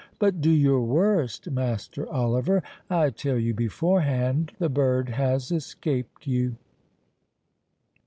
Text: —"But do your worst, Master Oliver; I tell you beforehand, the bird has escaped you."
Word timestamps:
—"But 0.17 0.41
do 0.41 0.49
your 0.49 0.81
worst, 0.81 1.51
Master 1.51 2.09
Oliver; 2.11 2.63
I 2.89 3.11
tell 3.11 3.37
you 3.37 3.53
beforehand, 3.53 4.51
the 4.57 4.67
bird 4.67 5.09
has 5.09 5.51
escaped 5.51 6.25
you." 6.25 6.55